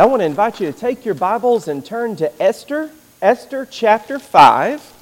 [0.00, 2.90] I want to invite you to take your Bibles and turn to Esther,
[3.22, 4.92] Esther chapter 5.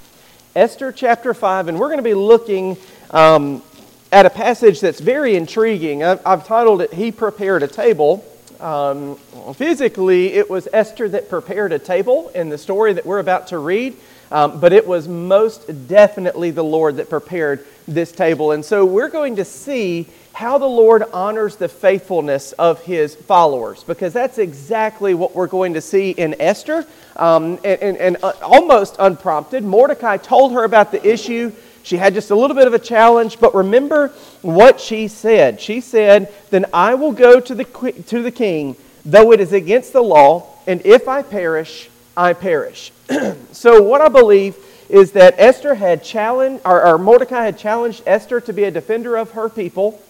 [0.54, 2.76] Esther chapter 5, and we're going to be looking
[3.10, 3.60] um,
[4.12, 6.04] at a passage that's very intriguing.
[6.04, 8.24] I've, I've, titled it, He Prepared a Table.
[8.60, 9.16] Um,
[9.54, 13.58] physically, it was Esther that prepared a table in the story that we're about to
[13.58, 13.96] read,
[14.30, 18.52] um, but it was most definitely the Lord that prepared this table.
[18.52, 23.84] And so we're going to see how the Lord honors the faithfulness of his followers,
[23.84, 26.84] because that's exactly what we're going to see in Esther.
[27.14, 31.52] Um, and, and, and uh, almost unprompted, Mordecai told her about the issue.
[31.84, 34.08] She had just a little bit of a challenge, but remember
[34.42, 35.60] what she said.
[35.60, 37.64] She said, Then I will go to the,
[38.08, 42.90] to the king, though it is against the law, and if I perish, I perish.
[43.52, 44.56] so, what I believe
[44.88, 49.16] is that Esther had challenged, or, or Mordecai had challenged Esther to be a defender
[49.16, 50.00] of her people.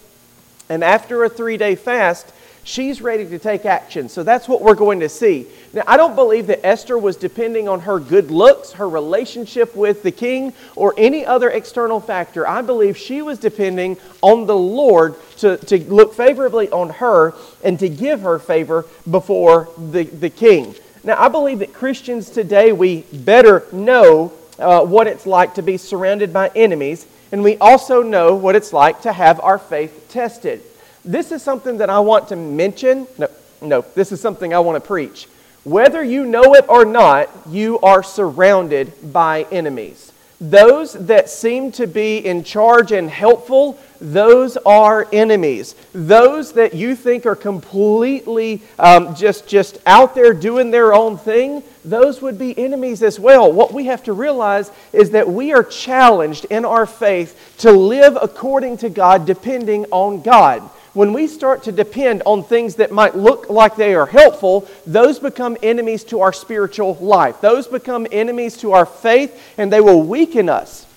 [0.69, 2.31] And after a three day fast,
[2.63, 4.09] she's ready to take action.
[4.09, 5.47] So that's what we're going to see.
[5.73, 10.03] Now, I don't believe that Esther was depending on her good looks, her relationship with
[10.03, 12.47] the king, or any other external factor.
[12.47, 17.77] I believe she was depending on the Lord to, to look favorably on her and
[17.79, 20.75] to give her favor before the, the king.
[21.03, 25.77] Now, I believe that Christians today, we better know uh, what it's like to be
[25.77, 30.61] surrounded by enemies and we also know what it's like to have our faith tested.
[31.03, 33.07] This is something that I want to mention.
[33.17, 33.27] No,
[33.61, 35.27] no, this is something I want to preach.
[35.63, 40.11] Whether you know it or not, you are surrounded by enemies.
[40.49, 45.73] Those that seem to be in charge and helpful, those are enemies.
[45.91, 51.63] Those that you think are completely um, just, just out there doing their own thing,
[51.83, 53.51] those would be enemies as well.
[53.51, 58.15] What we have to realize is that we are challenged in our faith to live
[58.21, 63.15] according to God, depending on God when we start to depend on things that might
[63.15, 67.41] look like they are helpful, those become enemies to our spiritual life.
[67.41, 70.87] Those become enemies to our faith, and they will weaken us.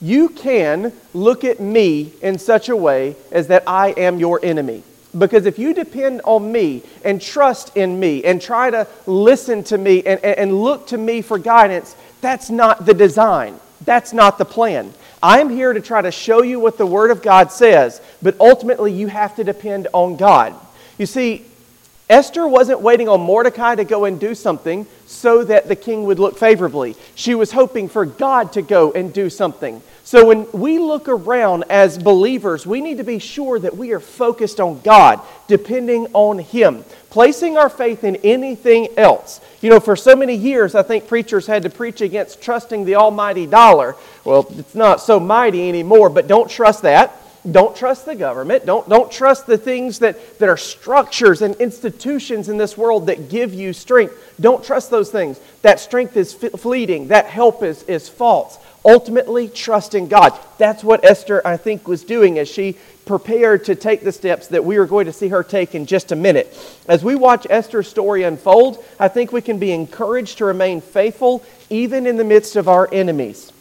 [0.00, 4.84] You can look at me in such a way as that I am your enemy.
[5.16, 9.78] Because if you depend on me and trust in me and try to listen to
[9.78, 13.58] me and, and, look to me for guidance, that's not the design.
[13.84, 14.92] That's not the plan.
[15.22, 18.92] I'm here to try to show you what the Word of God says, but ultimately
[18.92, 20.54] you have to depend on God.
[20.96, 21.44] You see,
[22.08, 26.18] Esther wasn't waiting on Mordecai to go and do something so that the king would
[26.18, 26.96] look favorably.
[27.14, 29.82] She was hoping for God to go and do something.
[30.08, 34.00] So when we look around as believers, we need to be sure that we are
[34.00, 39.38] focused on God, depending on Him, placing our faith in anything else.
[39.60, 42.94] You know, for so many years, I think preachers had to preach against trusting the
[42.94, 43.96] almighty dollar.
[44.24, 47.14] Well, it's not so mighty anymore, but don't trust that.
[47.52, 48.64] Don't trust the government.
[48.64, 53.28] Don't, don't trust the things that, that are structures and institutions in this world that
[53.28, 54.14] give you strength.
[54.40, 55.38] Don't trust those things.
[55.60, 58.58] That strength is fleeting, that help is, is false.
[58.84, 60.38] Ultimately, trust in God.
[60.56, 64.64] That's what Esther, I think, was doing as she prepared to take the steps that
[64.64, 66.56] we are going to see her take in just a minute.
[66.86, 71.42] As we watch Esther's story unfold, I think we can be encouraged to remain faithful
[71.70, 73.52] even in the midst of our enemies.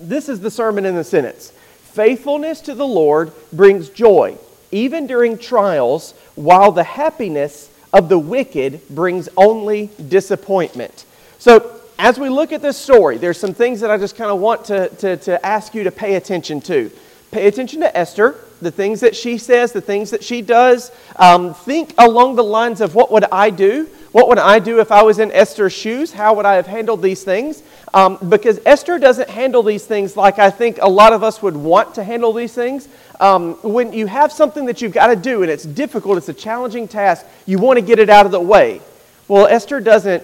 [0.00, 1.52] This is the sermon in the sentence.
[1.92, 4.36] Faithfulness to the Lord brings joy,
[4.72, 11.04] even during trials, while the happiness of the wicked brings only disappointment.
[11.38, 14.40] So, as we look at this story, there's some things that I just kind of
[14.40, 16.90] want to, to, to ask you to pay attention to.
[17.30, 20.90] Pay attention to Esther, the things that she says, the things that she does.
[21.16, 23.88] Um, think along the lines of what would I do?
[24.12, 26.12] What would I do if I was in Esther's shoes?
[26.12, 27.62] How would I have handled these things?
[27.92, 31.56] Um, because Esther doesn't handle these things like I think a lot of us would
[31.56, 32.88] want to handle these things.
[33.18, 36.34] Um, when you have something that you've got to do and it's difficult, it's a
[36.34, 38.80] challenging task, you want to get it out of the way.
[39.26, 40.22] Well, Esther doesn't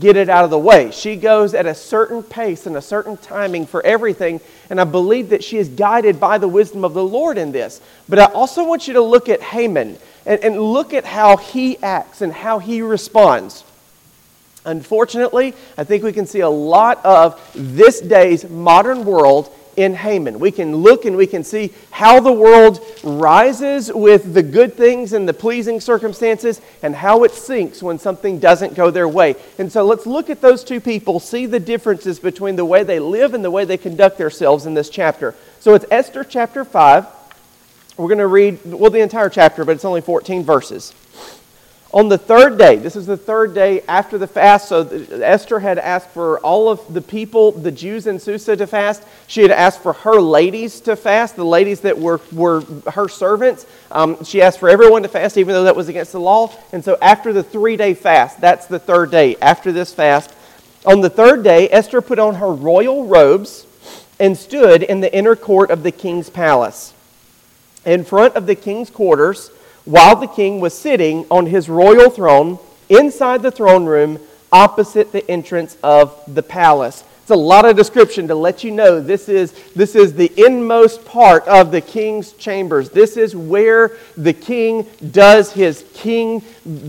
[0.00, 0.90] get it out of the way.
[0.90, 5.30] She goes at a certain pace and a certain timing for everything, and I believe
[5.30, 7.80] that she is guided by the wisdom of the Lord in this.
[8.08, 11.82] But I also want you to look at Haman and, and look at how he
[11.82, 13.64] acts and how he responds.
[14.64, 20.38] Unfortunately, I think we can see a lot of this day's modern world in Haman.
[20.38, 25.12] We can look and we can see how the world rises with the good things
[25.12, 29.36] and the pleasing circumstances and how it sinks when something doesn't go their way.
[29.58, 32.98] And so let's look at those two people, see the differences between the way they
[32.98, 35.34] live and the way they conduct themselves in this chapter.
[35.60, 37.06] So it's Esther chapter 5.
[37.96, 40.94] We're going to read, well, the entire chapter, but it's only 14 verses.
[41.94, 45.78] On the third day, this is the third day after the fast, so Esther had
[45.78, 49.02] asked for all of the people, the Jews in Susa, to fast.
[49.26, 52.62] She had asked for her ladies to fast, the ladies that were, were
[52.92, 53.66] her servants.
[53.90, 56.50] Um, she asked for everyone to fast, even though that was against the law.
[56.72, 60.34] And so after the three day fast, that's the third day, after this fast,
[60.86, 63.66] on the third day, Esther put on her royal robes
[64.18, 66.94] and stood in the inner court of the king's palace.
[67.84, 69.50] In front of the king's quarters,
[69.84, 72.58] while the king was sitting on his royal throne
[72.88, 74.18] inside the throne room
[74.52, 77.04] opposite the entrance of the palace.
[77.22, 81.04] It's a lot of description to let you know this is, this is the inmost
[81.04, 82.90] part of the king's chambers.
[82.90, 86.42] This is where the king does his king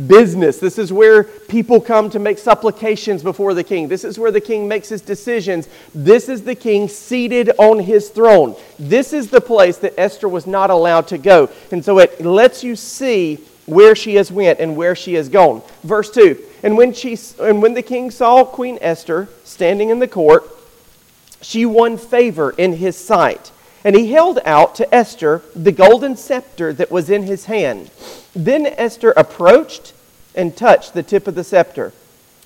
[0.07, 0.57] business.
[0.57, 3.88] This is where people come to make supplications before the king.
[3.88, 5.69] This is where the king makes his decisions.
[5.94, 8.56] This is the king seated on his throne.
[8.79, 11.51] This is the place that Esther was not allowed to go.
[11.71, 13.36] And so it lets you see
[13.68, 15.62] where she has went and where she has gone.
[15.83, 20.07] Verse 2 And when, she, and when the king saw Queen Esther standing in the
[20.07, 20.50] court,
[21.42, 23.51] she won favor in his sight.
[23.83, 27.92] And he held out to Esther the golden scepter that was in his hand.
[28.33, 29.94] Then Esther approached
[30.33, 31.92] and touched the tip of the scepter.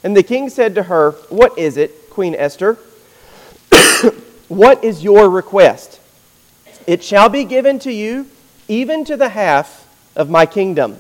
[0.04, 2.80] And the king said to her, What is it, Queen Esther?
[4.48, 6.00] what is your request?
[6.88, 8.28] It shall be given to you,
[8.68, 10.98] even to the half of my kingdom.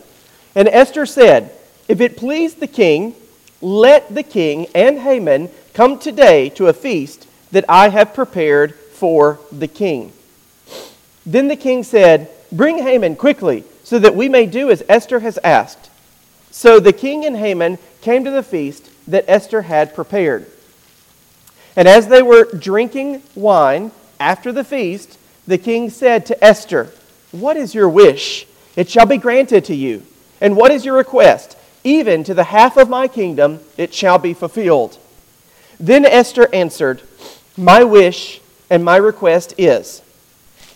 [0.54, 1.57] And Esther said,
[1.88, 3.16] If it please the king,
[3.62, 9.40] let the king and Haman come today to a feast that I have prepared for
[9.52, 10.12] the king.
[11.26, 15.40] Then the king said, Bring Haman quickly, so that we may do as Esther has
[15.44, 15.90] asked.
[16.52, 20.50] So the king and Haman came to the feast that Esther had prepared.
[21.76, 26.92] And as they were drinking wine after the feast, the king said to Esther,
[27.32, 28.46] What is your wish?
[28.76, 30.04] It shall be granted to you.
[30.42, 31.57] And what is your request?
[31.88, 34.98] Even to the half of my kingdom it shall be fulfilled.
[35.80, 37.02] Then Esther answered,
[37.56, 40.02] My wish and my request is,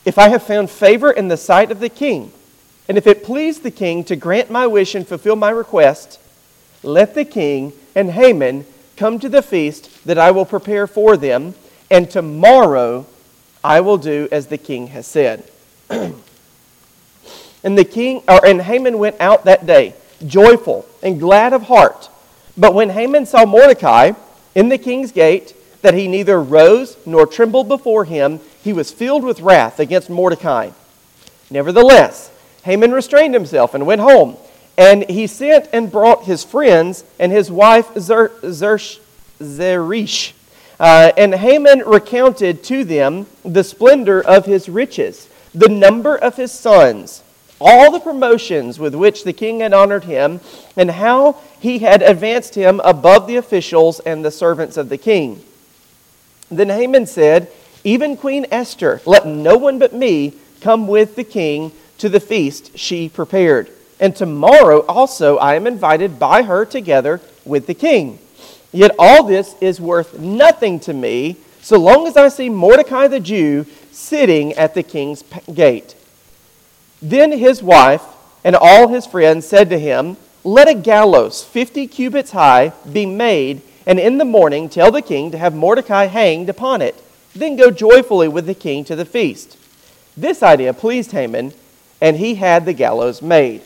[0.06, 2.32] if I have found favor in the sight of the king,
[2.88, 6.18] and if it please the king to grant my wish and fulfill my request,
[6.82, 8.66] let the king and Haman
[8.96, 11.56] come to the feast that I will prepare for them,
[11.90, 13.06] and tomorrow
[13.62, 15.44] I will do as the king has said.
[17.64, 22.10] And the king or and Haman went out that day, joyful and glad of heart.
[22.58, 24.14] But when Haman saw Mordecai
[24.56, 29.24] in the king's gate, that he neither rose nor trembled before him, he was filled
[29.24, 30.72] with wrath against Mordecai.
[31.50, 32.32] Nevertheless,
[32.64, 34.38] Haman restrained himself and went home.
[34.78, 38.30] And he sent and brought his friends and his wife Zer,
[39.40, 40.34] Zeresh.
[40.80, 46.52] Uh, and Haman recounted to them the splendor of his riches, the number of his
[46.52, 47.22] sons,
[47.62, 50.40] all the promotions with which the king had honored him,
[50.76, 55.44] and how he had advanced him above the officials and the servants of the king.
[56.50, 57.50] Then Haman said,
[57.84, 62.78] Even Queen Esther, let no one but me come with the king to the feast
[62.78, 63.70] she prepared.
[64.00, 68.20] And tomorrow also I am invited by her together with the king.
[68.72, 73.20] Yet all this is worth nothing to me so long as I see Mordecai the
[73.20, 75.24] Jew sitting at the king's
[75.54, 75.96] gate.
[77.02, 78.04] Then his wife
[78.44, 83.62] and all his friends said to him, Let a gallows fifty cubits high be made,
[83.86, 87.02] and in the morning tell the king to have Mordecai hanged upon it.
[87.36, 89.58] Then go joyfully with the king to the feast.
[90.16, 91.54] This idea pleased Haman,
[92.00, 93.62] and he had the gallows made.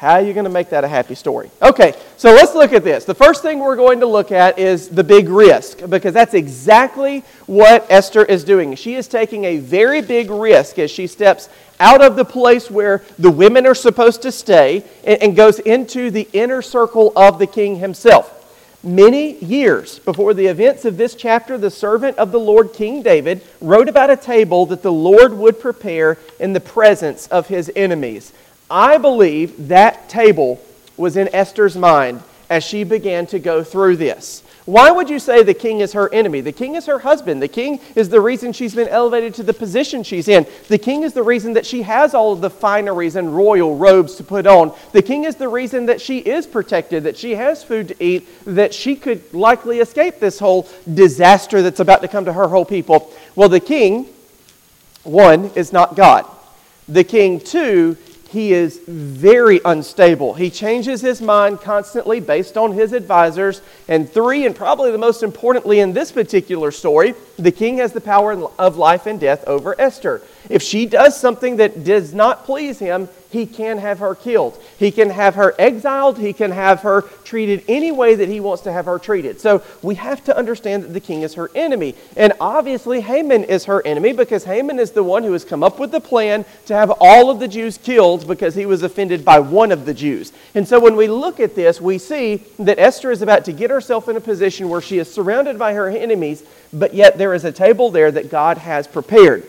[0.00, 1.50] How are you going to make that a happy story?
[1.60, 3.04] Okay, so let's look at this.
[3.04, 7.22] The first thing we're going to look at is the big risk, because that's exactly
[7.44, 8.74] what Esther is doing.
[8.76, 13.02] She is taking a very big risk as she steps out of the place where
[13.18, 17.76] the women are supposed to stay and, goes into the inner circle of the king
[17.76, 18.38] himself.
[18.82, 23.42] Many years before the events of this chapter, the servant of the Lord, King David,
[23.60, 28.32] wrote about a table that the Lord would prepare in the presence of his enemies.
[28.70, 30.60] I believe that table
[30.96, 34.42] was in Esther's mind as she began to go through this.
[34.66, 36.42] Why would you say the king is her enemy?
[36.42, 37.42] The king is her husband.
[37.42, 40.46] The king is the reason she's been elevated to the position she's in.
[40.68, 44.14] The king is the reason that she has all of the fineries and royal robes
[44.16, 44.72] to put on.
[44.92, 48.28] The king is the reason that she is protected, that she has food to eat,
[48.44, 52.66] that she could likely escape this whole disaster that's about to come to her whole
[52.66, 53.12] people.
[53.34, 54.06] Well, the king,
[55.02, 56.26] one, is not God.
[56.86, 57.96] The king, two,
[58.30, 60.34] he is very unstable.
[60.34, 63.60] He changes his mind constantly based on his advisors.
[63.88, 68.00] And three, and probably the most importantly in this particular story, the king has the
[68.00, 70.22] power of life and death over Esther.
[70.48, 74.60] If she does something that does not please him, he can have her killed.
[74.78, 76.18] He can have her exiled.
[76.18, 79.40] He can have her treated any way that he wants to have her treated.
[79.40, 81.94] So we have to understand that the king is her enemy.
[82.16, 85.78] And obviously, Haman is her enemy because Haman is the one who has come up
[85.78, 89.38] with the plan to have all of the Jews killed because he was offended by
[89.38, 90.32] one of the Jews.
[90.56, 93.70] And so when we look at this, we see that Esther is about to get
[93.70, 97.44] herself in a position where she is surrounded by her enemies, but yet there is
[97.44, 99.46] a table there that God has prepared.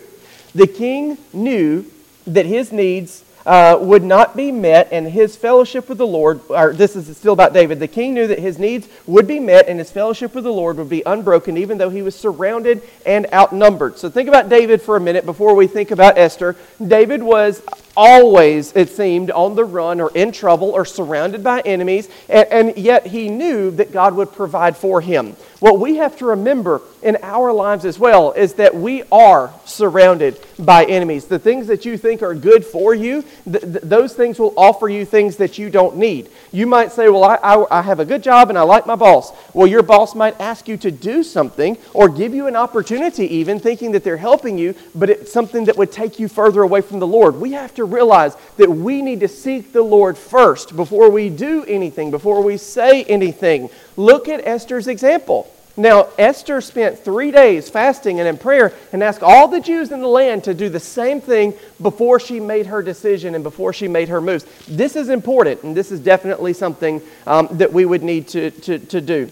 [0.54, 1.86] The king knew
[2.26, 6.72] that his needs uh, would not be met, and his fellowship with the Lord, or
[6.72, 9.78] this is still about David, the king knew that his needs would be met and
[9.78, 13.98] his fellowship with the Lord would be unbroken, even though he was surrounded and outnumbered.
[13.98, 16.56] So think about David for a minute before we think about Esther.
[16.84, 17.62] David was
[17.96, 22.78] always, it seemed, on the run or in trouble or surrounded by enemies, and, and,
[22.78, 25.36] yet he knew that God would provide for him.
[25.60, 30.38] What we have to remember in our lives as well is that we are surrounded
[30.58, 31.26] by enemies.
[31.26, 34.88] The things that you think are good for you, th- th- those things will offer
[34.88, 36.30] you things that you don't need.
[36.50, 38.96] You might say, Well, I, I, I have a good job and I like my
[38.96, 39.32] boss.
[39.54, 43.60] Well, your boss might ask you to do something or give you an opportunity, even
[43.60, 46.98] thinking that they're helping you, but it's something that would take you further away from
[46.98, 47.36] the Lord.
[47.36, 51.28] We have to to realize that we need to seek the Lord first before we
[51.28, 53.68] do anything, before we say anything.
[53.96, 55.52] Look at Esther's example.
[55.76, 60.00] Now, Esther spent three days fasting and in prayer and asked all the Jews in
[60.00, 63.88] the land to do the same thing before she made her decision and before she
[63.88, 64.44] made her moves.
[64.68, 68.78] This is important, and this is definitely something um, that we would need to, to,
[68.78, 69.30] to do.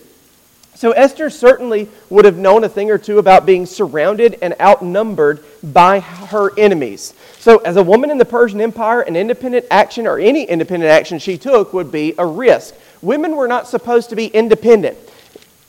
[0.81, 5.45] So Esther certainly would have known a thing or two about being surrounded and outnumbered
[5.63, 7.13] by her enemies.
[7.39, 11.19] So, as a woman in the Persian Empire, an independent action or any independent action
[11.19, 12.75] she took would be a risk.
[13.03, 14.97] Women were not supposed to be independent.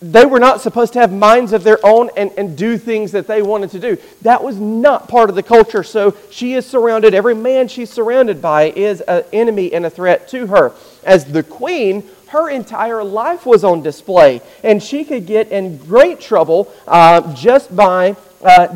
[0.01, 3.27] They were not supposed to have minds of their own and, and do things that
[3.27, 3.97] they wanted to do.
[4.21, 5.83] That was not part of the culture.
[5.83, 10.29] So she is surrounded, every man she's surrounded by is an enemy and a threat
[10.29, 10.71] to her.
[11.03, 16.21] As the queen, her entire life was on display, and she could get in great
[16.21, 18.73] trouble uh, just by uh,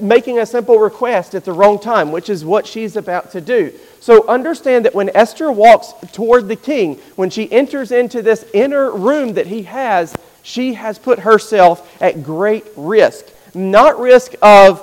[0.00, 3.70] making a simple request at the wrong time, which is what she's about to do.
[4.00, 8.90] So understand that when Esther walks toward the king, when she enters into this inner
[8.90, 13.26] room that he has, she has put herself at great risk.
[13.54, 14.80] Not risk of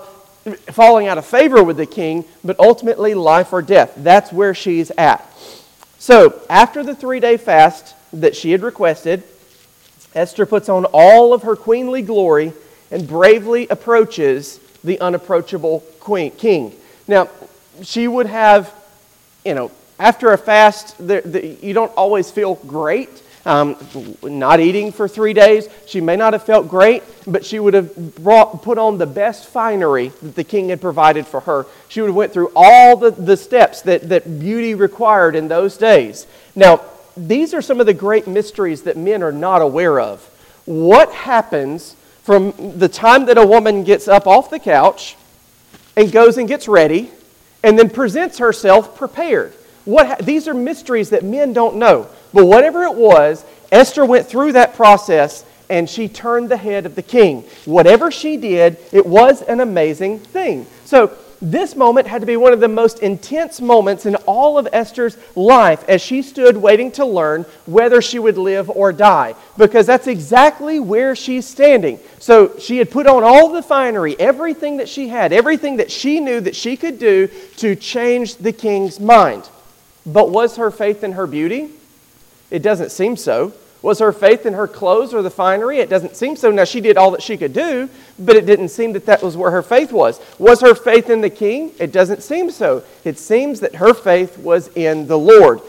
[0.68, 3.94] falling out of favor with the king, but ultimately life or death.
[3.98, 5.28] That's where she's at.
[5.98, 9.24] So, after the three day fast, that she had requested,
[10.16, 12.54] Esther puts on all of her queenly glory
[12.92, 16.74] and bravely approaches the unapproachable queen, king.
[17.08, 17.30] Now,
[17.82, 18.74] she would have,
[19.44, 23.10] you know, after a fast, the, the, you don't always feel great.
[23.46, 23.76] Um,
[24.24, 28.16] not eating for three days, she may not have felt great, but she would have
[28.16, 31.66] brought, put on the best finery that the king had provided for her.
[31.90, 35.76] She would have went through all the, the steps that, that beauty required in those
[35.76, 36.26] days.
[36.56, 36.82] Now,
[37.16, 40.22] these are some of the great mysteries that men are not aware of.
[40.66, 45.16] What happens from the time that a woman gets up off the couch
[45.96, 47.12] and goes and gets ready
[47.64, 49.54] and then presents herself prepared?
[49.86, 52.08] What, these are mysteries that men don't know.
[52.34, 56.96] But whatever it was, Esther went through that process and she turned the head of
[56.96, 57.42] the king.
[57.66, 60.66] Whatever she did, it was an amazing thing.
[60.86, 61.08] So
[61.44, 65.18] this moment had to be one of the most intense moments in all of Esther's
[65.36, 70.08] life as she stood waiting to learn whether she would live or die, because that's
[70.08, 72.00] exactly where she's standing.
[72.20, 76.22] So she had put on all the finery, everything that she had, everything that she
[76.22, 79.48] knew that she could do to change the king's mind.
[80.06, 81.72] But was her faith in her beauty?
[82.52, 83.52] It doesn't seem so.
[83.84, 85.80] Was her faith in her clothes or the finery?
[85.80, 86.50] It doesn't seem so.
[86.52, 89.36] Now, she did all that she could do, but it didn't seem that that was
[89.36, 90.22] where her faith was.
[90.40, 91.74] Was her faith in the king?
[91.80, 92.84] It doesn't seem so.
[93.04, 95.60] It seems that her faith was in the Lord.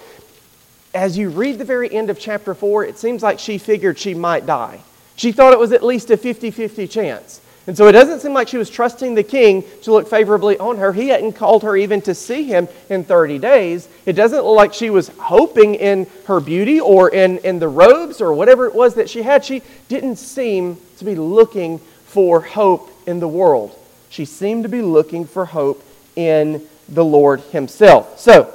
[0.95, 4.15] As you read the very end of chapter 4, it seems like she figured she
[4.15, 4.81] might die.
[5.17, 7.41] She thought it was at least a 50 50 chance.
[7.67, 10.77] And so it doesn't seem like she was trusting the king to look favorably on
[10.77, 10.93] her.
[10.93, 13.89] He hadn't called her even to see him in 30 days.
[14.05, 18.21] It doesn't look like she was hoping in her beauty or in, in the robes
[18.21, 19.45] or whatever it was that she had.
[19.45, 23.79] She didn't seem to be looking for hope in the world.
[24.11, 25.83] She seemed to be looking for hope
[26.17, 28.21] in the Lord Himself.
[28.21, 28.53] So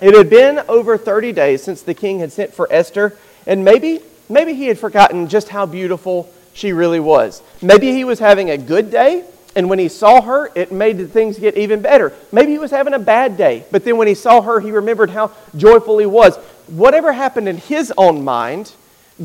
[0.00, 4.00] it had been over 30 days since the king had sent for Esther, and maybe,
[4.28, 7.40] maybe he had forgotten just how beautiful she really was.
[7.62, 9.24] Maybe he was having a good day,
[9.54, 12.12] and when he saw her, it made things get even better.
[12.32, 15.10] Maybe he was having a bad day, but then when he saw her, he remembered
[15.10, 16.36] how joyful he was.
[16.66, 18.72] Whatever happened in his own mind,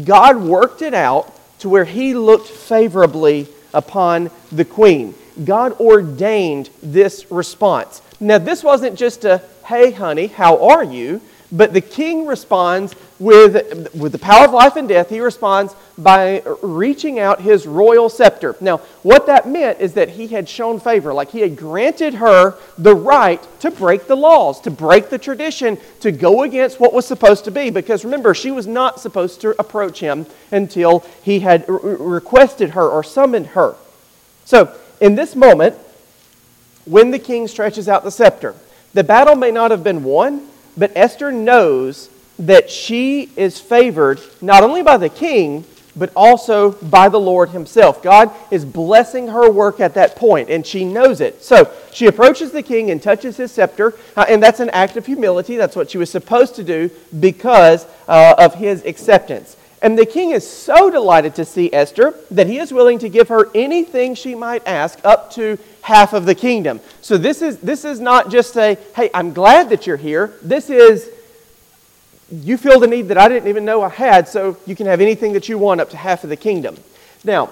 [0.06, 5.16] God worked it out to where he looked favorably upon the queen.
[5.44, 8.02] God ordained this response.
[8.20, 11.20] Now, this wasn't just a, hey, honey, how are you?
[11.55, 15.12] But the king responds with, with the power of life and death.
[15.12, 18.55] He responds by reaching out his royal scepter.
[18.60, 22.55] Now, what that meant is that he had shown favor, like he had granted her
[22.79, 27.05] the right to break the laws, to break the tradition, to go against what was
[27.05, 27.69] supposed to be.
[27.69, 33.03] Because remember, she was not supposed to approach him until he had requested her or
[33.03, 33.75] summoned her.
[34.45, 35.77] So, in this moment,
[36.86, 38.55] when the king stretches out the scepter,
[38.95, 44.63] the battle may not have been won, but Esther knows that she is favored not
[44.63, 45.65] only by the king,
[45.96, 48.01] but also by the Lord Himself.
[48.01, 51.44] God is blessing her work at that point, and she knows it.
[51.44, 55.06] So she approaches the king and touches his scepter, uh, and that's an act of
[55.06, 55.56] humility.
[55.56, 56.89] That's what she was supposed to do
[57.20, 59.56] because uh, of his acceptance.
[59.84, 63.28] And the king is so delighted to see Esther that he is willing to give
[63.28, 66.80] her anything she might ask, up to half of the kingdom.
[67.02, 70.34] So this is, this is not just a, hey, I'm glad that you're here.
[70.42, 71.10] This is,
[72.32, 75.02] you feel the need that I didn't even know I had, so you can have
[75.02, 76.78] anything that you want up to half of the kingdom.
[77.25, 77.50] Now,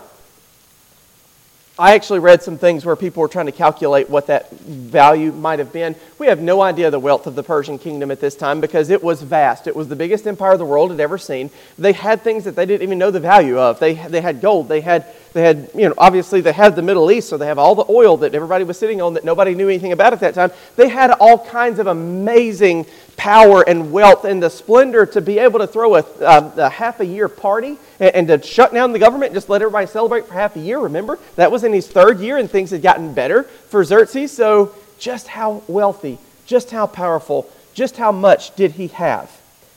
[1.82, 5.58] I actually read some things where people were trying to calculate what that value might
[5.58, 5.96] have been.
[6.20, 9.04] We have no idea the wealth of the Persian kingdom at this time because it
[9.04, 9.66] was vast.
[9.66, 11.50] It was the biggest empire the world had ever seen.
[11.80, 13.80] They had things that they didn't even know the value of.
[13.80, 14.68] They, they had gold.
[14.68, 17.58] They had, they had, you know, obviously they had the Middle East, so they have
[17.58, 20.34] all the oil that everybody was sitting on that nobody knew anything about at that
[20.34, 20.52] time.
[20.76, 22.86] They had all kinds of amazing
[23.16, 27.00] power and wealth and the splendor to be able to throw a, a, a half
[27.00, 30.26] a year party and, and, to shut down the government and just let everybody celebrate
[30.26, 30.80] for half a year.
[30.80, 34.32] Remember, that was in his third year and things had gotten better for Xerxes.
[34.32, 39.32] So, just how wealthy, just how powerful, just how much did he have?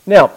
[0.04, 0.32] Now,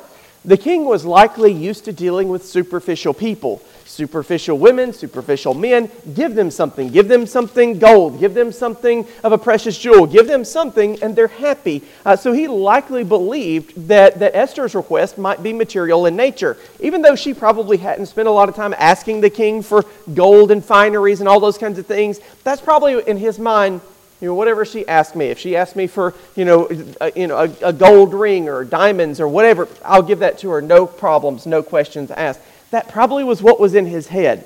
[0.46, 3.62] the king was likely used to dealing with superficial people
[3.98, 5.90] superficial women, superficial men.
[6.14, 6.90] Give them something.
[6.90, 8.20] Give them something gold.
[8.20, 10.06] Give them something of a precious jewel.
[10.06, 11.82] Give them something, and they're happy.
[12.06, 17.02] Uh, so he likely believed that, that Esther's request might be material in nature, even
[17.02, 20.64] though she probably hadn't spent a lot of time asking the king for gold and
[20.64, 22.20] fineries and all those kinds of things.
[22.44, 23.82] That's probably in his mind
[24.22, 25.28] you know, whatever she asked me.
[25.28, 26.68] If she asked me for, you know,
[27.00, 30.50] a, you know, a, a, gold ring or diamonds or whatever, I'll give that to
[30.50, 30.62] her.
[30.62, 32.42] No problems, no questions asked.
[32.72, 34.46] That probably was what was in his head.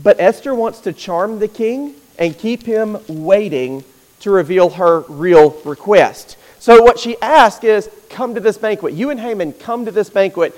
[0.00, 3.84] But Esther wants to charm the king and keep him waiting
[4.20, 6.36] to reveal her real request.
[6.58, 8.92] So what she asks is, Come to this banquet.
[8.92, 10.54] You and Haman come to this banquet.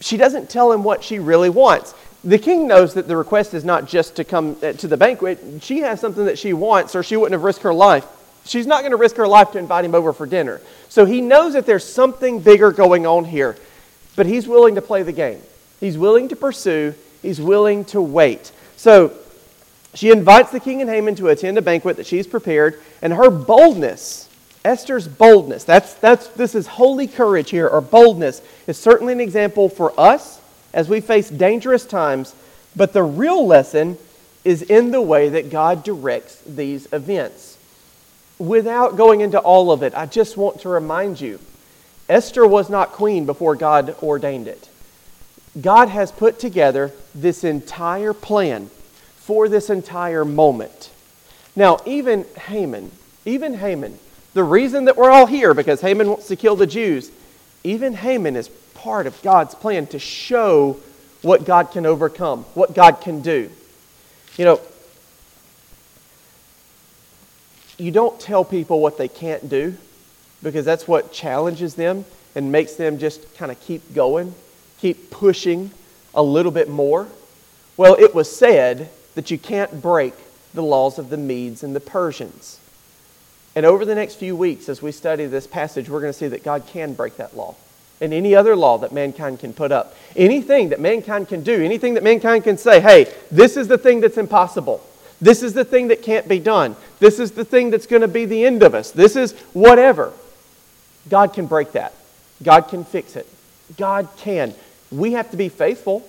[0.00, 1.94] She doesn't tell him what she really wants.
[2.24, 5.62] The king knows that the request is not just to come uh, to the banquet.
[5.62, 8.06] She has something that she wants, or she wouldn't have risked her life.
[8.44, 10.60] She's not going to risk her life to invite him over for dinner.
[10.88, 13.56] So he knows that there's something bigger going on here,
[14.16, 15.40] but he's willing to play the game.
[15.80, 18.52] He's willing to pursue, he's willing to wait.
[18.76, 19.12] So
[19.94, 23.30] she invites the king and Haman to attend a banquet that she's prepared, and her
[23.30, 24.28] boldness,
[24.64, 29.68] Esther's boldness, that's, that's, this is holy courage here, or boldness, is certainly an example
[29.68, 30.40] for us
[30.74, 32.34] as we face dangerous times.
[32.76, 33.98] But the real lesson
[34.44, 37.58] is in the way that God directs these events.
[38.38, 41.40] Without going into all of it, I just want to remind you
[42.08, 44.68] Esther was not queen before God ordained it.
[45.60, 48.70] God has put together this entire plan
[49.16, 50.90] for this entire moment.
[51.56, 52.90] Now, even Haman,
[53.24, 53.98] even Haman,
[54.34, 57.10] the reason that we're all here, because Haman wants to kill the Jews,
[57.64, 60.78] even Haman is part of God's plan to show
[61.22, 63.50] what God can overcome, what God can do.
[64.36, 64.60] You know,
[67.76, 69.76] you don't tell people what they can't do
[70.42, 74.34] because that's what challenges them and makes them just kind of keep going
[74.80, 75.70] keep pushing
[76.14, 77.08] a little bit more?
[77.76, 80.14] Well, it was said that you can't break
[80.54, 82.58] the laws of the Medes and the Persians.
[83.54, 86.28] And over the next few weeks, as we study this passage, we're going to see
[86.28, 87.56] that God can break that law
[88.00, 89.96] and any other law that mankind can put up.
[90.14, 94.00] Anything that mankind can do, anything that mankind can say, hey, this is the thing
[94.00, 94.84] that's impossible.
[95.20, 96.76] This is the thing that can't be done.
[97.00, 98.92] This is the thing that's going to be the end of us.
[98.92, 100.12] This is whatever.
[101.08, 101.92] God can break that.
[102.42, 103.26] God can fix it.
[103.76, 104.54] God can
[104.90, 106.06] we have to be faithful.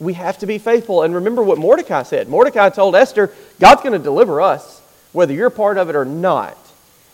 [0.00, 1.02] We have to be faithful.
[1.02, 2.28] And remember what Mordecai said.
[2.28, 4.80] Mordecai told Esther, God's going to deliver us,
[5.12, 6.56] whether you're part of it or not.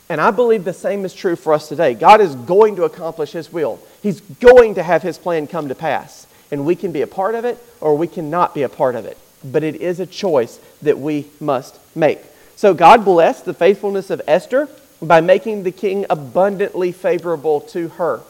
[0.09, 1.95] And I believe the same is true for us today.
[1.95, 5.75] God is going to accomplish His will, He's going to have His plan come to
[5.75, 6.27] pass.
[6.51, 9.05] And we can be a part of it or we cannot be a part of
[9.05, 9.19] it.
[9.45, 12.21] But it is a choice that we must make.
[12.57, 14.69] So God blessed the faithfulness of Esther
[15.01, 18.21] by making the king abundantly favorable to her.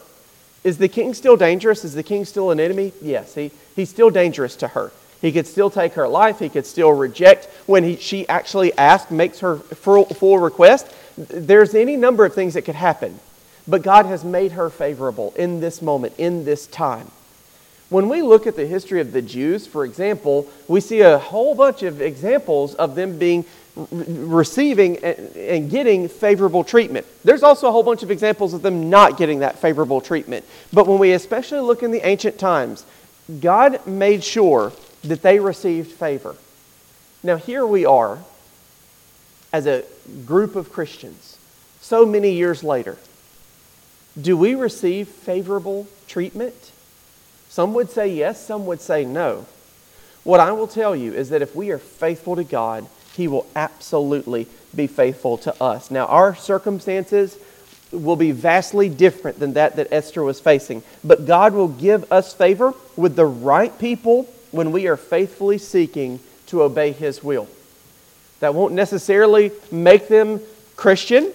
[0.63, 1.85] Is the king still dangerous?
[1.85, 2.93] Is the king still an enemy?
[3.01, 4.91] Yes, he, he's still dangerous to her.
[5.21, 6.39] He could still take her life.
[6.39, 10.87] He could still reject when he, she actually asks, makes her full, full request.
[11.17, 13.19] There's any number of things that could happen.
[13.67, 17.11] But God has made her favorable in this moment, in this time.
[17.89, 21.55] When we look at the history of the Jews, for example, we see a whole
[21.55, 23.45] bunch of examples of them being
[23.91, 27.05] receiving and getting favorable treatment.
[27.23, 30.45] There's also a whole bunch of examples of them not getting that favorable treatment.
[30.73, 32.85] But when we especially look in the ancient times,
[33.39, 36.35] God made sure that they received favor.
[37.23, 38.19] Now, here we are
[39.51, 39.83] as a
[40.25, 41.37] group of Christians,
[41.81, 42.97] so many years later.
[44.19, 46.71] Do we receive favorable treatment?
[47.49, 49.45] Some would say yes, some would say no.
[50.23, 53.47] What I will tell you is that if we are faithful to God, He will
[53.55, 55.91] absolutely be faithful to us.
[55.91, 57.37] Now, our circumstances
[57.91, 62.33] will be vastly different than that that Esther was facing, but God will give us
[62.33, 67.47] favor with the right people when we are faithfully seeking to obey His will.
[68.39, 70.39] That won't necessarily make them
[70.75, 71.31] Christian.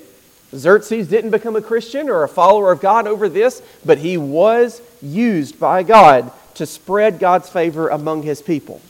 [0.54, 4.80] Xerxes didn't become a Christian or a follower of God over this, but he was
[5.02, 8.80] used by God to spread God's favor among his people.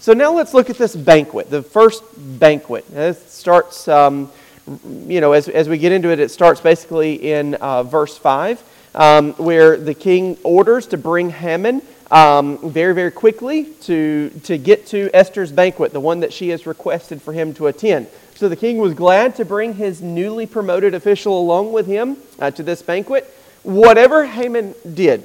[0.00, 2.86] So now let's look at this banquet, the first banquet.
[2.90, 4.32] It starts, um,
[5.06, 8.64] you know, as, as we get into it, it starts basically in uh, verse 5,
[8.94, 14.86] um, where the king orders to bring Haman um, very, very quickly to, to get
[14.86, 18.06] to Esther's banquet, the one that she has requested for him to attend.
[18.36, 22.50] So the king was glad to bring his newly promoted official along with him uh,
[22.52, 25.24] to this banquet whatever Haman did,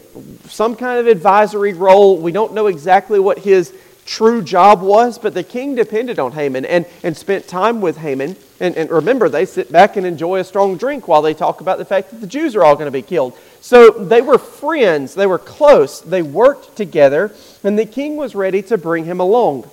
[0.49, 3.73] some kind of advisory role, we don't know exactly what his
[4.05, 8.35] true job was, but the king depended on Haman and, and spent time with Haman.
[8.59, 11.79] And, and remember, they sit back and enjoy a strong drink while they talk about
[11.79, 13.37] the fact that the Jews are all going to be killed.
[13.59, 17.31] So they were friends, they were close, they worked together,
[17.63, 19.69] and the king was ready to bring him along.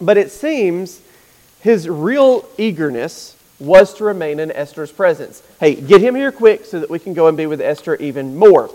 [0.00, 1.00] But it seems
[1.60, 5.42] his real eagerness was to remain in Esther's presence.
[5.60, 8.36] Hey, get him here quick so that we can go and be with Esther even
[8.36, 8.68] more.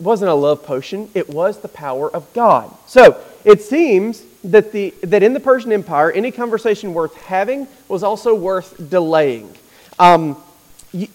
[0.00, 2.74] It wasn't a love potion, it was the power of God.
[2.86, 8.02] So it seems that, the, that in the Persian Empire, any conversation worth having was
[8.02, 9.54] also worth delaying.
[9.98, 10.42] Um,
[10.92, 11.08] you,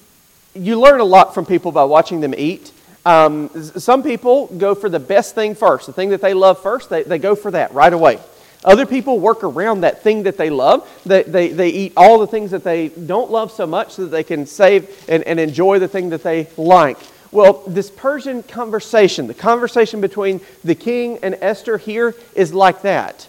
[0.53, 2.71] you learn a lot from people by watching them eat.
[3.07, 6.91] Um, some people go for the best thing first, the thing that they love first,
[6.91, 8.19] they, they go for that right away.
[8.63, 10.87] Other people work around that thing that they love.
[11.07, 14.09] They, they, they eat all the things that they don't love so much so that
[14.09, 16.99] they can save and, and enjoy the thing that they like.
[17.35, 23.27] Well, this Persian conversation, the conversation between the king and Esther here is like that.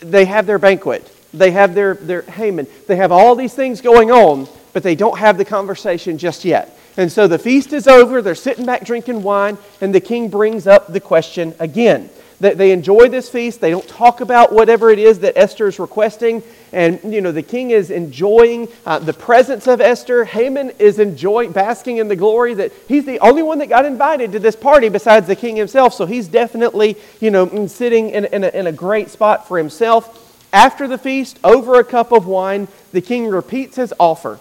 [0.00, 4.10] They have their banquet, they have their, their Haman, they have all these things going
[4.10, 6.78] on, but they don't have the conversation just yet.
[6.98, 10.66] And so the feast is over, they're sitting back drinking wine, and the king brings
[10.66, 12.10] up the question again.
[12.40, 13.60] They, they enjoy this feast.
[13.60, 16.42] They don't talk about whatever it is that Esther is requesting.
[16.72, 20.24] And, you know, the king is enjoying uh, the presence of Esther.
[20.24, 24.32] Haman is enjoying, basking in the glory that he's the only one that got invited
[24.32, 25.94] to this party besides the king himself.
[25.94, 30.24] So he's definitely, you know, sitting in, in, a, in a great spot for himself.
[30.52, 34.38] After the feast, over a cup of wine, the king repeats his offer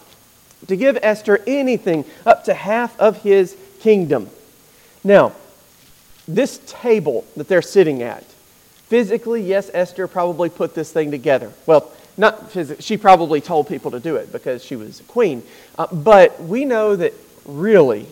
[0.67, 4.29] to give Esther anything up to half of his kingdom.
[5.03, 5.33] Now,
[6.27, 8.23] this table that they're sitting at,
[8.87, 11.51] physically, yes, Esther probably put this thing together.
[11.65, 15.43] Well, not physically, she probably told people to do it because she was a queen.
[15.77, 17.13] Uh, but we know that
[17.45, 18.07] really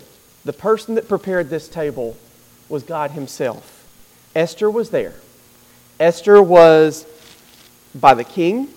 [0.46, 2.16] the person that prepared this table
[2.70, 3.72] was God Himself.
[4.36, 5.16] Esther was there.
[6.00, 7.06] Esther was
[7.94, 8.68] by the king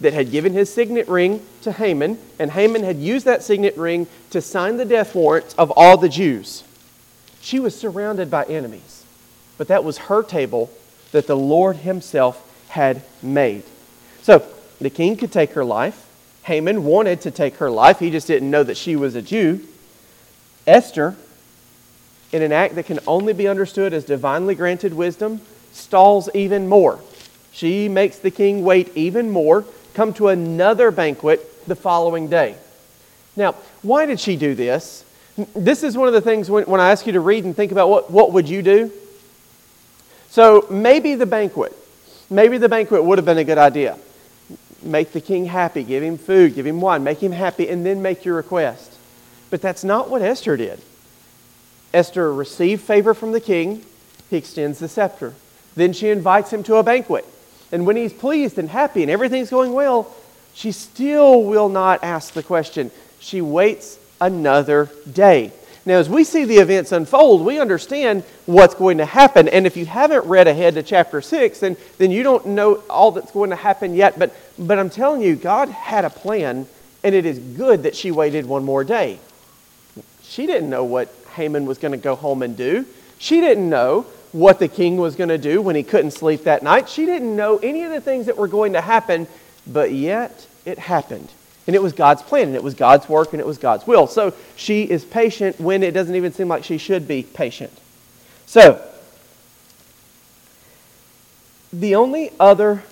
[0.00, 4.06] that had given his signet ring to Haman, and Haman had used that signet ring
[4.30, 6.62] to sign the death warrants of all the Jews.
[7.48, 9.06] She was surrounded by enemies,
[9.56, 10.70] but that was her table
[11.12, 13.62] that the Lord Himself had made.
[14.20, 14.46] So
[14.82, 16.06] the king could take her life.
[16.42, 19.66] Haman wanted to take her life, he just didn't know that she was a Jew.
[20.66, 21.16] Esther,
[22.32, 25.40] in an act that can only be understood as divinely granted wisdom,
[25.72, 27.00] stalls even more.
[27.50, 32.56] She makes the king wait even more, come to another banquet the following day.
[33.36, 35.02] Now, why did she do this?
[35.54, 37.70] This is one of the things when, when I ask you to read and think
[37.70, 38.90] about what, what would you do?
[40.30, 41.72] So maybe the banquet,
[42.28, 43.98] maybe the banquet would have been a good idea.
[44.82, 48.02] Make the king happy, give him food, give him wine, make him happy, and then
[48.02, 48.96] make your request.
[49.50, 50.80] But that's not what Esther did.
[51.94, 53.84] Esther received favor from the king,
[54.28, 55.34] he extends the scepter.
[55.74, 57.24] Then she invites him to a banquet.
[57.70, 60.14] And when he's pleased and happy and everything's going well,
[60.52, 62.90] she still will not ask the question.
[63.20, 65.52] She waits another day.
[65.88, 69.48] Now, as we see the events unfold, we understand what's going to happen.
[69.48, 73.10] And if you haven't read ahead to chapter 6, then, then you don't know all
[73.10, 74.18] that's going to happen yet.
[74.18, 76.66] But, but I'm telling you, God had a plan,
[77.02, 79.18] and it is good that she waited one more day.
[80.22, 82.84] She didn't know what Haman was going to go home and do.
[83.18, 84.02] She didn't know
[84.32, 86.90] what the king was going to do when he couldn't sleep that night.
[86.90, 89.26] She didn't know any of the things that were going to happen,
[89.66, 91.30] but yet it happened.
[91.68, 94.06] And it was God's plan, and it was God's work, and it was God's will.
[94.06, 97.78] So she is patient when it doesn't even seem like she should be patient.
[98.46, 98.82] So,
[101.70, 102.82] the only other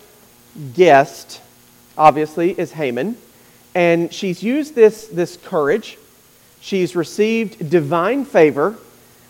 [0.74, 1.40] guest,
[1.96, 3.16] obviously, is Haman.
[3.74, 5.96] And she's used this, this courage.
[6.60, 8.76] She's received divine favor.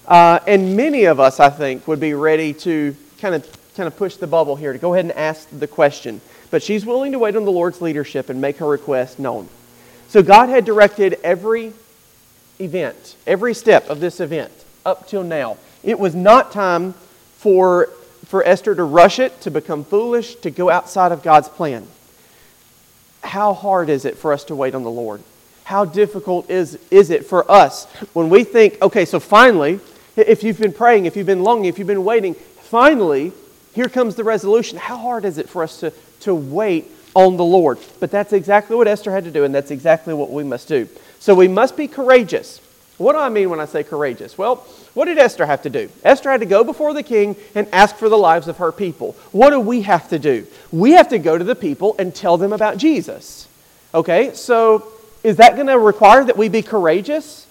[0.09, 3.97] Uh, and many of us, I think, would be ready to kind of, kind of
[3.97, 7.19] push the bubble here, to go ahead and ask the question but she's willing to
[7.19, 9.49] wait on the Lord's leadership and make her request known.
[10.09, 11.73] So God had directed every
[12.61, 14.53] event, every step of this event
[14.85, 15.57] up till now.
[15.83, 16.93] It was not time
[17.37, 17.91] for,
[18.27, 21.87] for Esther to rush it, to become foolish, to go outside of God's plan.
[23.23, 25.23] How hard is it for us to wait on the Lord?
[25.65, 29.81] How difficult is, is it for us when we think, okay, so finally,
[30.17, 33.33] if you've been praying, if you've been longing, if you've been waiting, finally,
[33.75, 34.79] here comes the resolution.
[34.79, 35.93] How hard is it for us to,
[36.27, 37.79] to wait on the Lord.
[37.99, 40.89] But that's exactly what Esther had to do, and that's exactly what we must do.
[41.19, 42.61] So we must be courageous.
[42.99, 44.39] What do I mean when I say courageous?
[44.39, 44.57] Well,
[44.95, 45.91] what did Esther have to do?
[46.05, 49.13] Esther had to go before the king and ask for the lives of her people.
[49.33, 50.47] What do we have to do?
[50.73, 53.49] We have to go to the people and tell them about Jesus.
[53.95, 57.47] Okay, so is that going to require that we be courageous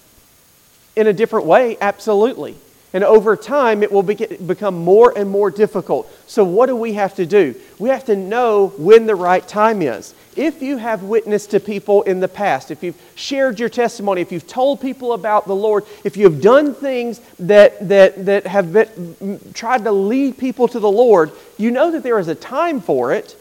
[0.95, 1.77] in a different way?
[1.79, 2.55] Absolutely.
[2.95, 6.09] And over time, it will be, become more and more difficult.
[6.27, 7.53] So, what do we have to do?
[7.77, 10.15] We have to know when the right time is.
[10.37, 14.31] If you have witnessed to people in the past, if you've shared your testimony, if
[14.31, 18.71] you've told people about the Lord, if you have done things that, that, that have
[18.71, 22.79] been, tried to lead people to the Lord, you know that there is a time
[22.79, 23.35] for it,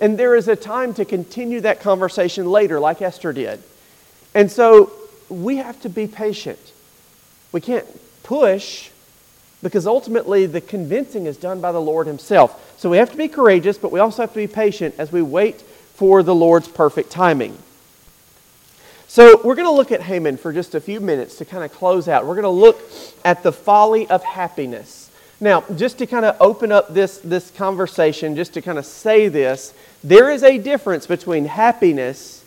[0.00, 3.62] and there is a time to continue that conversation later, like Esther did.
[4.34, 4.90] And so,
[5.28, 6.72] we have to be patient.
[7.52, 7.86] We can't
[8.28, 8.90] push
[9.62, 12.78] because ultimately the convincing is done by the Lord Himself.
[12.78, 15.22] So we have to be courageous, but we also have to be patient as we
[15.22, 15.62] wait
[15.94, 17.56] for the Lord's perfect timing.
[19.08, 21.72] So we're going to look at Haman for just a few minutes to kind of
[21.72, 22.26] close out.
[22.26, 22.78] We're going to look
[23.24, 25.10] at the folly of happiness.
[25.40, 29.28] Now, just to kind of open up this, this conversation, just to kind of say
[29.28, 29.72] this,
[30.04, 32.37] there is a difference between happiness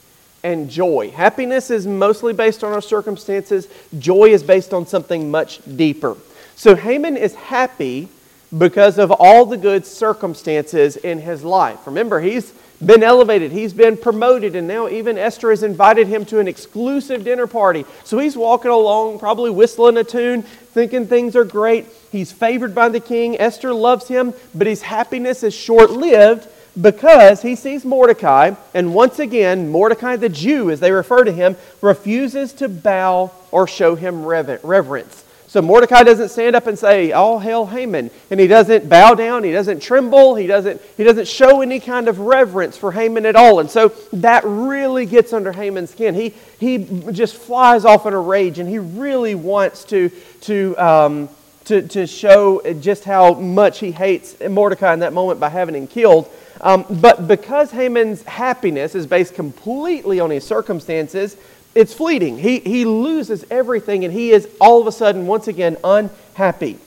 [0.44, 1.12] and joy.
[1.12, 3.68] Happiness is mostly based on our circumstances,
[4.00, 6.18] joy is based on something much deeper.
[6.56, 8.10] So Haman is happy
[8.58, 11.88] because of all the good circumstances in his life.
[11.88, 12.54] Remember, he's
[12.86, 17.24] been elevated, he's been promoted, and now even Esther has invited him to an exclusive
[17.24, 17.86] dinner party.
[18.04, 21.86] So he's walking along, probably whistling a tune, thinking things are great.
[22.12, 23.40] He's favored by the king.
[23.40, 26.48] Esther loves him, but his happiness is short lived
[26.80, 31.58] because he sees Mordecai, and once again, Mordecai the Jew, as they refer to him,
[31.82, 35.26] refuses to bow or show him reverence.
[35.52, 38.10] So Mordecai doesn't stand up and say, All hail Haman.
[38.30, 42.08] And he doesn't bow down, he doesn't tremble, he doesn't, he doesn't show any kind
[42.08, 43.60] of reverence for Haman at all.
[43.60, 46.16] And so that really gets under Haman's skin.
[46.16, 46.78] He, he
[47.12, 50.10] just flies off in a rage, and he really wants to,
[50.42, 51.30] to, um,
[51.66, 55.86] to, to show just how much he hates Mordecai in that moment by having him
[55.86, 56.32] killed.
[56.62, 61.36] Um, but because Haman's happiness is based completely on his circumstances,
[61.74, 62.38] it's fleeting.
[62.38, 66.78] He, he loses everything and he is all of a sudden, once again, unhappy.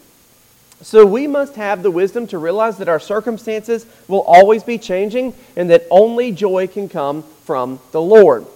[0.82, 5.34] So we must have the wisdom to realize that our circumstances will always be changing
[5.56, 8.46] and that only joy can come from the Lord.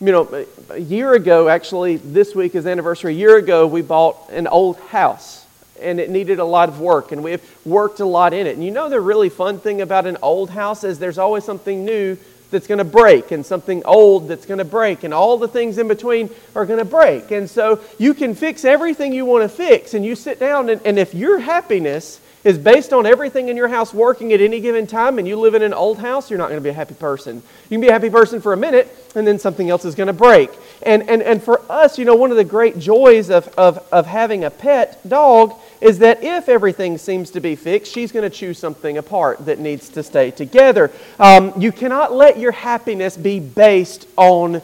[0.00, 3.14] You know, a year ago, actually, this week is anniversary.
[3.14, 5.35] A year ago, we bought an old house
[5.80, 8.54] and it needed a lot of work, and we've worked a lot in it.
[8.54, 11.84] And you know, the really fun thing about an old house is there's always something
[11.84, 12.16] new
[12.50, 15.78] that's going to break, and something old that's going to break, and all the things
[15.78, 17.30] in between are going to break.
[17.30, 20.80] And so you can fix everything you want to fix, and you sit down, and,
[20.84, 24.86] and if your happiness is based on everything in your house working at any given
[24.86, 26.94] time and you live in an old house, you're not going to be a happy
[26.94, 27.42] person.
[27.64, 30.06] You can be a happy person for a minute and then something else is going
[30.06, 30.50] to break.
[30.82, 34.06] And, and, and for us, you know, one of the great joys of, of, of
[34.06, 38.34] having a pet dog is that if everything seems to be fixed, she's going to
[38.34, 40.90] choose something apart that needs to stay together.
[41.18, 44.62] Um, you cannot let your happiness be based on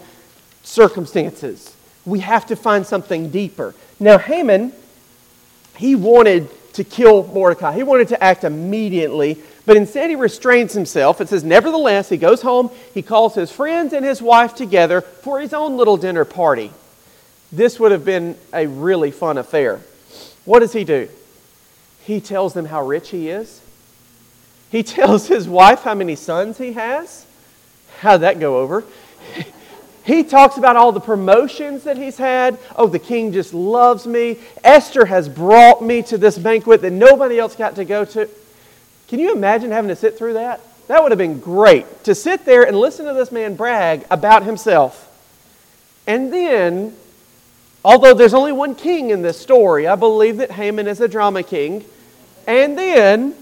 [0.63, 1.77] circumstances.
[2.05, 3.75] We have to find something deeper.
[4.01, 4.73] Now, Haman,
[5.77, 7.73] he wanted to kill Mordecai.
[7.75, 11.21] He wanted to act immediately, but instead he restrains himself.
[11.21, 15.41] It says, Nevertheless, he goes home, he calls his friends and his wife together for
[15.41, 16.73] his own little dinner party.
[17.53, 19.81] this would have been a really fun affair.
[20.45, 21.09] What does he do?
[22.05, 23.61] He tells them how rich he is.
[24.71, 27.27] He tells his wife how many sons he has.
[28.01, 28.85] How'd that go over?
[30.05, 32.59] He talks about all the promotions that he's had.
[32.75, 34.39] Oh, the king just loves me.
[34.65, 38.29] Esther has brought me to this banquet that nobody else got to go to.
[39.07, 40.61] Can you imagine having to sit through that?
[40.89, 44.43] That would have been great to sit there and listen to this man brag about
[44.43, 45.09] himself.
[46.07, 46.97] And then,
[47.85, 51.43] although there's only one king in this story, I believe that Haman is a drama
[51.43, 51.85] king.
[52.47, 53.35] And then,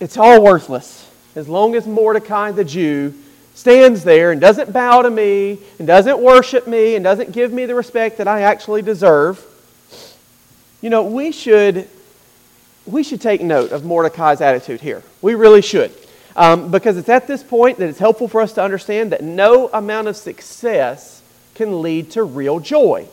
[0.00, 3.14] it's all worthless as long as Mordecai the Jew
[3.54, 7.66] stands there and doesn't bow to me and doesn't worship me and doesn't give me
[7.66, 9.44] the respect that I actually deserve.
[10.82, 11.88] You know, we should,
[12.84, 15.02] we should take note of Mordecai's attitude here.
[15.22, 15.92] We really should.
[16.36, 19.68] Um, because it's at this point that it's helpful for us to understand that no
[19.72, 21.22] amount of success
[21.54, 23.08] can lead to real joy.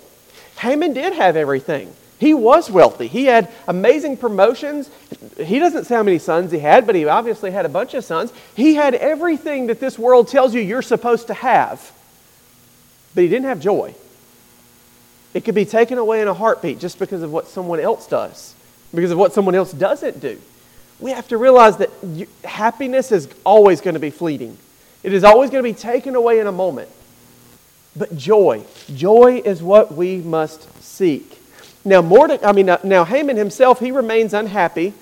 [0.63, 1.93] Haman did have everything.
[2.19, 3.07] He was wealthy.
[3.07, 4.89] He had amazing promotions.
[5.37, 8.05] He doesn't say how many sons he had, but he obviously had a bunch of
[8.05, 8.31] sons.
[8.55, 11.91] He had everything that this world tells you you're supposed to have,
[13.13, 13.93] but he didn't have joy.
[15.33, 18.55] It could be taken away in a heartbeat just because of what someone else does,
[18.95, 20.39] because of what someone else doesn't do.
[21.01, 21.89] We have to realize that
[22.45, 24.57] happiness is always going to be fleeting.
[25.03, 26.87] It is always going to be taken away in a moment.
[27.95, 28.63] But joy,
[28.95, 31.39] joy is what we must seek.
[31.85, 34.93] Now, Mordecai, I mean, now Haman himself, he remains unhappy.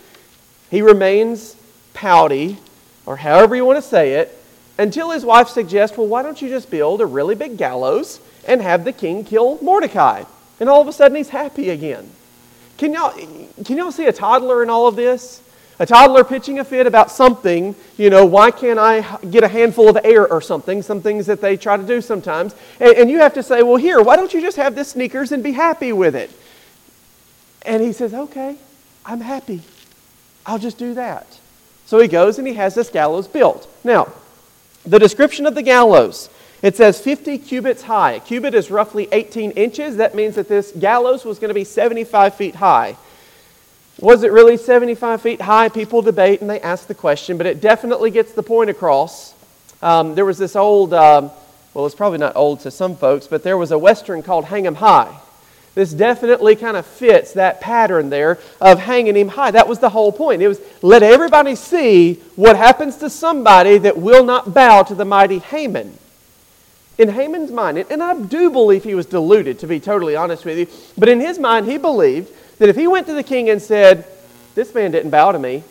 [0.69, 1.56] He remains
[1.93, 2.58] pouty,
[3.06, 4.38] or however you want to say it,
[4.77, 8.62] until his wife suggests, well, why don't you just build a really big gallows and
[8.62, 10.23] have the king kill Mordecai?
[10.60, 12.10] And all of a sudden, he's happy again.
[12.77, 13.12] Can y'all,
[13.65, 15.41] can y'all see a toddler in all of this?
[15.82, 19.89] A toddler pitching a fit about something, you know, why can't I get a handful
[19.89, 22.54] of air or something, some things that they try to do sometimes.
[22.80, 25.32] And, and you have to say, well, here, why don't you just have this sneakers
[25.32, 26.30] and be happy with it?
[27.63, 28.58] And he says, Okay,
[29.08, 29.63] I'm happy.
[30.46, 31.39] I'll just do that.
[31.88, 33.67] So he goes and he has this gallows built.
[33.84, 34.13] Now,
[34.86, 36.30] the description of the gallows
[36.62, 38.12] it says 50 cubits high.
[38.12, 39.98] A cubit is roughly 18 inches.
[39.98, 42.98] That means that this gallows was going to be 75 feet high.
[44.02, 45.70] Was it really 75 feet high?
[45.70, 49.36] People debate and they ask the question, but it definitely gets the point across.
[49.84, 51.30] Um, there was this old, um,
[51.76, 54.66] well, it's probably not old to some folks, but there was a Western called Hang
[54.66, 55.16] 'em High.
[55.76, 59.52] This definitely kind of fits that pattern there of hanging him high.
[59.52, 60.42] That was the whole point.
[60.42, 65.06] It was let everybody see what happens to somebody that will not bow to the
[65.06, 65.98] mighty Haman.
[66.98, 70.58] In Haman's mind, and I do believe he was deluded, to be totally honest with
[70.58, 72.30] you, but in his mind, he believed
[72.62, 74.06] that if he went to the king and said,
[74.54, 75.63] This man didn't bow to me,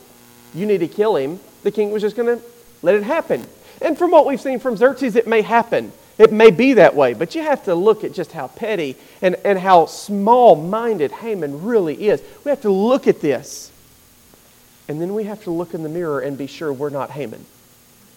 [0.53, 2.45] you need to kill him, the king was just going to
[2.83, 3.47] let it happen.
[3.81, 5.93] And from what we've seen from Xerxes, it may happen.
[6.19, 9.37] It may be that way, but you have to look at just how petty and,
[9.45, 12.21] and how small minded Haman really is.
[12.43, 13.71] We have to look at this.
[14.89, 17.47] And then we have to look in the mirror and be sure we're not Haman.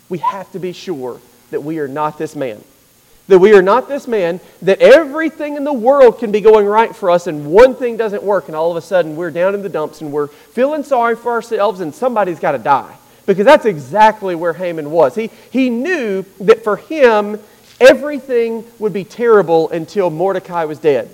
[0.10, 2.64] We have to be sure that we are not this man.
[3.30, 6.94] That we are not this man, that everything in the world can be going right
[6.94, 9.62] for us, and one thing doesn't work, and all of a sudden we're down in
[9.62, 12.98] the dumps and we're feeling sorry for ourselves, and somebody's got to die.
[13.26, 15.16] Because that's exactly where Haman was.
[15.16, 17.40] He, he knew that for him,
[17.80, 21.14] everything would be terrible until Mordecai was dead.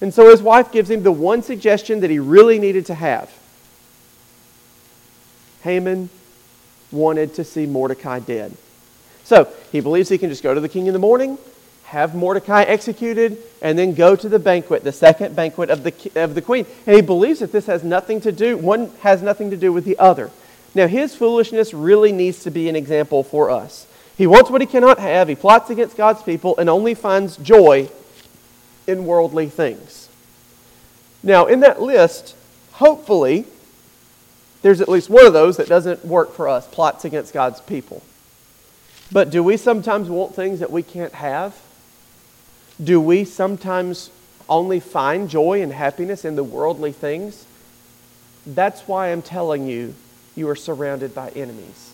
[0.00, 3.30] And so his wife gives him the one suggestion that he really needed to have.
[5.62, 6.08] Haman
[6.90, 8.56] wanted to see Mordecai dead.
[9.30, 11.38] So he believes he can just go to the king in the morning,
[11.84, 16.34] have Mordecai executed, and then go to the banquet, the second banquet of the, of
[16.34, 16.66] the queen.
[16.84, 19.84] And he believes that this has nothing to do, one has nothing to do with
[19.84, 20.32] the other.
[20.74, 23.86] Now, his foolishness really needs to be an example for us.
[24.18, 25.28] He wants what he cannot have.
[25.28, 27.88] He plots against God's people and only finds joy
[28.88, 30.08] in worldly things.
[31.22, 32.34] Now, in that list,
[32.72, 33.44] hopefully,
[34.62, 38.02] there's at least one of those that doesn't work for us plots against God's people.
[39.12, 41.60] But do we sometimes want things that we can't have?
[42.82, 44.10] Do we sometimes
[44.48, 47.44] only find joy and happiness in the worldly things?
[48.46, 49.94] That's why I'm telling you,
[50.36, 51.90] you are surrounded by enemies.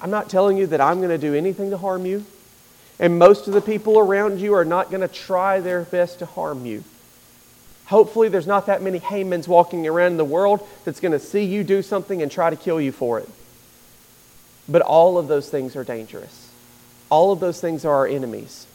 [0.00, 2.24] I'm not telling you that I'm going to do anything to harm you.
[2.98, 6.26] And most of the people around you are not going to try their best to
[6.26, 6.84] harm you.
[7.86, 11.64] Hopefully, there's not that many Hamans walking around the world that's going to see you
[11.64, 13.28] do something and try to kill you for it.
[14.72, 16.50] But all of those things are dangerous.
[17.10, 18.66] All of those things are our enemies.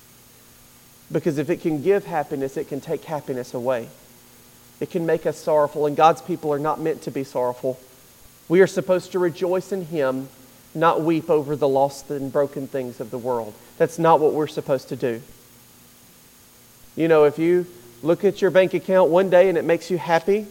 [1.12, 3.89] Because if it can give happiness, it can take happiness away.
[4.79, 7.79] It can make us sorrowful, and God's people are not meant to be sorrowful.
[8.48, 10.29] We are supposed to rejoice in Him
[10.75, 13.56] not weep over the lost and broken things of the world.
[13.79, 15.23] That's not what we're supposed to do.
[16.95, 17.65] You know, if you
[18.04, 20.45] look at your bank account one day and it makes you happy.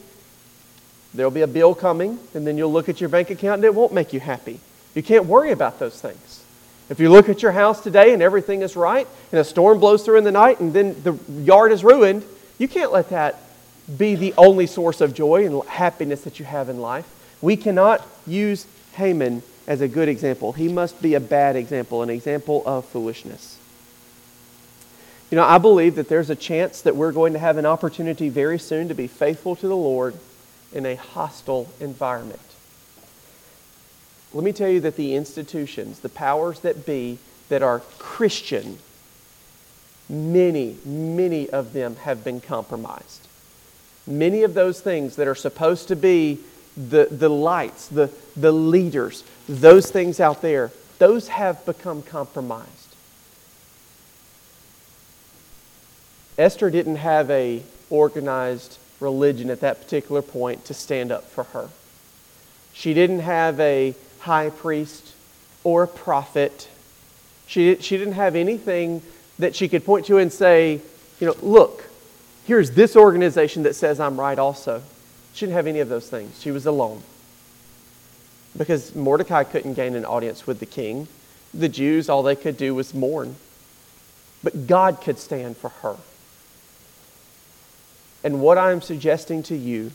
[1.14, 3.74] There'll be a bill coming, and then you'll look at your bank account and it
[3.74, 4.58] won't make you happy.
[4.96, 6.42] You can't worry about those things.
[6.88, 10.04] If you look at your house today and everything is right, and a storm blows
[10.04, 12.24] through in the night, and then the yard is ruined,
[12.58, 13.36] you can't let that
[13.98, 17.06] be the only source of joy and happiness that you have in life.
[17.42, 20.52] We cannot use Haman as a good example.
[20.52, 23.58] He must be a bad example, an example of foolishness.
[25.30, 28.28] You know, I believe that there's a chance that we're going to have an opportunity
[28.30, 30.14] very soon to be faithful to the Lord
[30.72, 32.40] in a hostile environment.
[34.36, 37.16] Let me tell you that the institutions, the powers that be
[37.48, 38.78] that are Christian,
[40.10, 43.28] many, many of them have been compromised.
[44.06, 46.40] Many of those things that are supposed to be
[46.76, 52.94] the, the lights, the, the leaders, those things out there, those have become compromised.
[56.36, 61.70] Esther didn't have a organized religion at that particular point to stand up for her.
[62.74, 63.94] She didn't have a
[64.26, 65.14] high priest
[65.62, 66.68] or prophet.
[67.46, 69.00] She, she didn't have anything
[69.38, 70.80] that she could point to and say,
[71.20, 71.84] you know, look,
[72.44, 74.82] here's this organization that says I'm right also.
[75.32, 76.40] She didn't have any of those things.
[76.40, 77.02] She was alone.
[78.56, 81.06] Because Mordecai couldn't gain an audience with the king.
[81.54, 83.36] The Jews, all they could do was mourn.
[84.42, 85.96] But God could stand for her.
[88.24, 89.92] And what I'm suggesting to you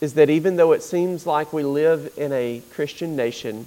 [0.00, 3.66] is that even though it seems like we live in a Christian nation,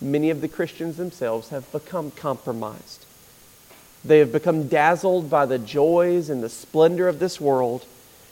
[0.00, 3.04] many of the Christians themselves have become compromised.
[4.04, 7.84] They have become dazzled by the joys and the splendor of this world,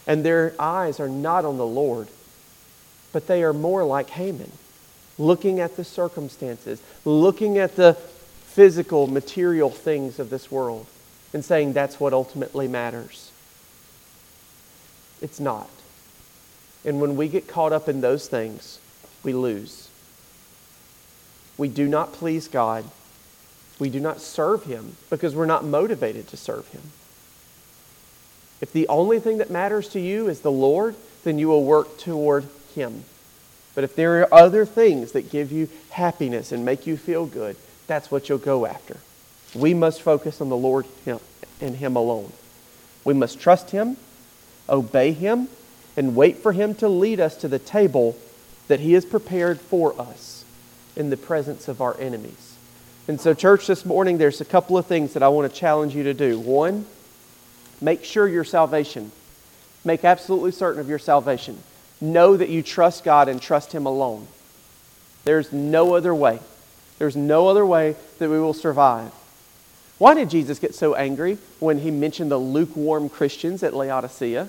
[0.07, 2.09] and their eyes are not on the Lord,
[3.13, 4.53] but they are more like Haman,
[5.19, 7.95] looking at the circumstances, looking at the
[8.47, 10.87] physical, material things of this world,
[11.35, 13.31] and saying that's what ultimately matters.
[15.21, 15.69] It's not.
[16.85, 18.79] And when we get caught up in those things,
[19.23, 19.89] we lose.
[21.57, 22.85] We do not please God.
[23.79, 26.83] We do not serve Him because we're not motivated to serve Him.
[28.61, 31.99] If the only thing that matters to you is the Lord, then you will work
[31.99, 33.05] toward Him.
[33.75, 37.57] But if there are other things that give you happiness and make you feel good,
[37.87, 38.97] that's what you'll go after.
[39.55, 41.21] We must focus on the Lord him,
[41.61, 42.33] and Him alone.
[43.05, 43.97] We must trust Him
[44.69, 45.49] obey Him,
[45.99, 48.17] and wait for Him to lead us to the table
[48.69, 50.45] that He has prepared for us
[50.95, 52.55] in the presence of our enemies.
[53.09, 55.97] And so, church, this morning, there's a couple of things that I want to challenge
[55.97, 56.39] you to do.
[56.39, 56.87] One,
[57.81, 59.11] make sure your salvation.
[59.85, 61.59] Make absolutely certain of your salvation.
[62.01, 64.29] Know that you trust God and trust Him alone.
[65.25, 66.39] There's no other way.
[67.01, 69.11] There's no other way that we will survive.
[69.99, 74.49] Why did Jesus get so angry when he mentioned the lukewarm Christians at Laodicea?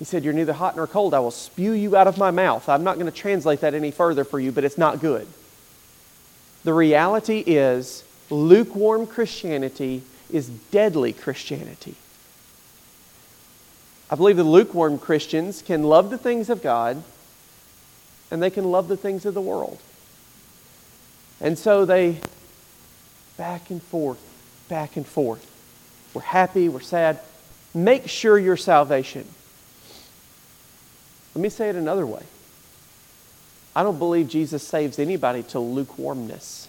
[0.00, 1.14] He said, You're neither hot nor cold.
[1.14, 2.68] I will spew you out of my mouth.
[2.68, 5.28] I'm not going to translate that any further for you, but it's not good.
[6.64, 11.94] The reality is, lukewarm Christianity is deadly Christianity.
[14.10, 17.02] I believe the lukewarm Christians can love the things of God
[18.32, 19.78] and they can love the things of the world.
[21.40, 22.18] And so they
[23.36, 24.20] back and forth
[24.70, 25.46] back and forth.
[26.14, 27.20] We're happy, we're sad.
[27.74, 29.26] Make sure your salvation.
[31.34, 32.22] Let me say it another way.
[33.74, 36.68] I don't believe Jesus saves anybody to lukewarmness.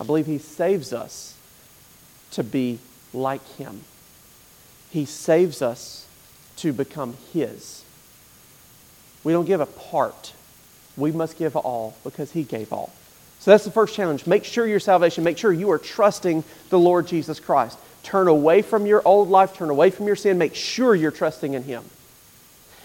[0.00, 1.36] I believe he saves us
[2.32, 2.78] to be
[3.12, 3.82] like him.
[4.90, 6.06] He saves us
[6.56, 7.84] to become his.
[9.22, 10.32] We don't give a part.
[10.96, 12.92] We must give all because he gave all.
[13.38, 14.26] So that's the first challenge.
[14.26, 17.78] Make sure your salvation, make sure you are trusting the Lord Jesus Christ.
[18.02, 21.54] Turn away from your old life, turn away from your sin, make sure you're trusting
[21.54, 21.84] in Him.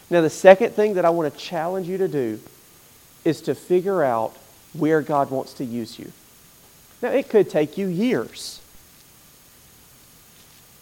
[0.09, 2.39] Now, the second thing that I want to challenge you to do
[3.23, 4.35] is to figure out
[4.73, 6.11] where God wants to use you.
[7.01, 8.61] Now, it could take you years.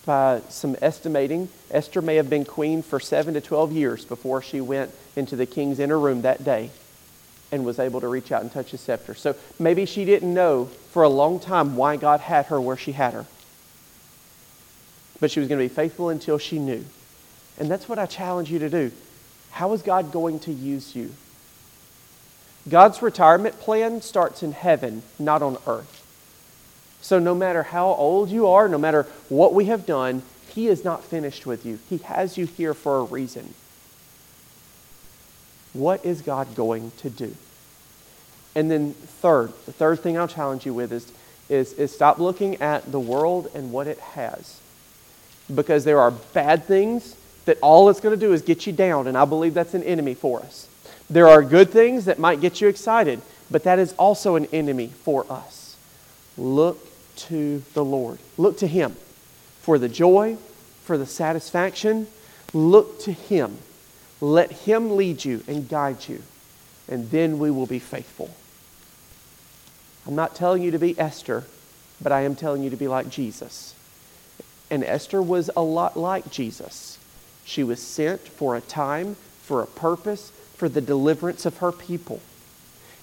[0.06, 4.60] By some estimating, Esther may have been queen for 7 to 12 years before she
[4.60, 6.72] went into the king's inner room that day
[7.54, 9.14] and was able to reach out and touch his scepter.
[9.14, 12.92] So maybe she didn't know for a long time why God had her where she
[12.92, 13.26] had her.
[15.22, 16.84] But she was going to be faithful until she knew.
[17.58, 18.92] And that's what I challenge you to do.
[19.54, 21.12] How is God going to use you?
[22.68, 26.00] God's retirement plan starts in heaven, not on earth.
[27.02, 30.84] So no matter how old you are, no matter what we have done, He is
[30.84, 31.78] not finished with you.
[31.88, 33.54] He has you here for a reason.
[35.74, 37.36] What is God going to do?
[38.56, 41.12] And then, third, the third thing I'll challenge you with is,
[41.48, 44.62] is, is stop looking at the world and what it has
[45.54, 49.08] because there are bad things that all it's going to do is get you down,
[49.08, 50.68] and I believe that's an enemy for us.
[51.10, 53.22] There are good things that might get you excited,
[53.52, 55.76] but that is also an enemy for us.
[56.38, 56.80] Look
[57.16, 58.20] to the Lord.
[58.38, 58.96] Look to Him
[59.62, 60.38] for the joy,
[60.84, 62.08] for the satisfaction.
[62.54, 63.58] Look to Him.
[64.22, 66.24] Let Him lead you and guide you,
[66.88, 68.30] and then we will be faithful.
[70.08, 71.44] I'm not telling you to be Esther,
[72.02, 73.76] but I am telling you to be like Jesus.
[74.70, 76.98] And Esther was a lot like Jesus.
[77.46, 82.22] She was sent for a time, for a purpose, for the deliverance of her people.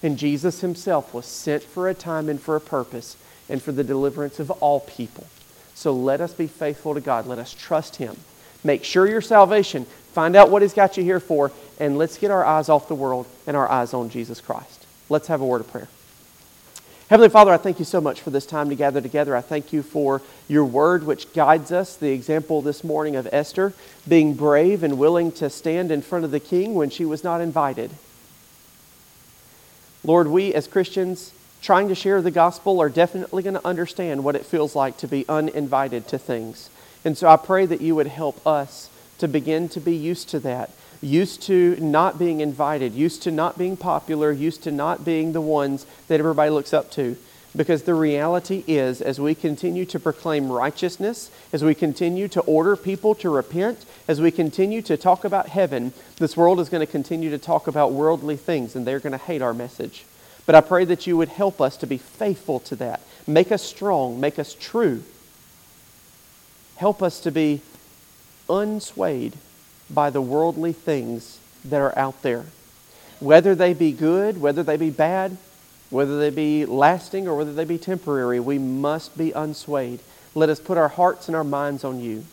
[0.03, 3.17] And Jesus himself was sent for a time and for a purpose
[3.47, 5.27] and for the deliverance of all people.
[5.75, 7.27] So let us be faithful to God.
[7.27, 8.17] Let us trust him.
[8.63, 9.85] Make sure your salvation.
[10.13, 11.51] Find out what he's got you here for.
[11.79, 14.85] And let's get our eyes off the world and our eyes on Jesus Christ.
[15.09, 15.87] Let's have a word of prayer.
[17.11, 19.35] Heavenly Father, I thank you so much for this time to gather together.
[19.35, 21.97] I thank you for your word, which guides us.
[21.97, 23.73] The example this morning of Esther
[24.07, 27.41] being brave and willing to stand in front of the king when she was not
[27.41, 27.91] invited.
[30.05, 34.37] Lord, we as Christians trying to share the gospel are definitely going to understand what
[34.37, 36.69] it feels like to be uninvited to things.
[37.03, 40.39] And so I pray that you would help us to begin to be used to
[40.39, 40.69] that
[41.01, 45.41] used to not being invited, used to not being popular, used to not being the
[45.41, 47.17] ones that everybody looks up to.
[47.53, 52.77] Because the reality is, as we continue to proclaim righteousness, as we continue to order
[52.77, 56.91] people to repent, as we continue to talk about heaven, this world is going to
[56.91, 60.05] continue to talk about worldly things and they're going to hate our message.
[60.45, 63.01] But I pray that you would help us to be faithful to that.
[63.27, 65.03] Make us strong, make us true.
[66.77, 67.61] Help us to be
[68.47, 69.33] unswayed
[69.93, 72.45] by the worldly things that are out there.
[73.19, 75.37] Whether they be good, whether they be bad,
[75.89, 79.99] whether they be lasting or whether they be temporary, we must be unswayed.
[80.33, 82.25] Let us put our hearts and our minds on you.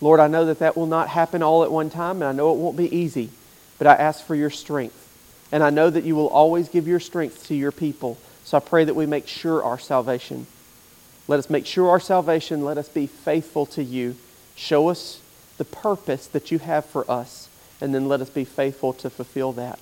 [0.00, 2.52] Lord, I know that that will not happen all at one time, and I know
[2.52, 3.30] it won't be easy,
[3.78, 5.06] but I ask for your strength.
[5.50, 8.18] And I know that you will always give your strength to your people.
[8.44, 10.46] So I pray that we make sure our salvation.
[11.26, 12.64] Let us make sure our salvation.
[12.64, 14.16] Let us be faithful to you.
[14.54, 15.20] Show us
[15.58, 17.48] the purpose that you have for us,
[17.80, 19.78] and then let us be faithful to fulfill that.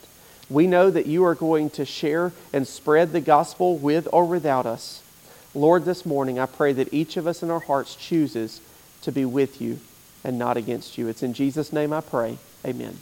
[0.51, 4.67] We know that you are going to share and spread the gospel with or without
[4.67, 5.03] us.
[5.55, 8.61] Lord, this morning I pray that each of us in our hearts chooses
[9.03, 9.81] to be with you
[10.23, 11.09] and not against you.
[11.09, 12.39] It's in Jesus' name I pray.
[12.65, 12.99] Amen.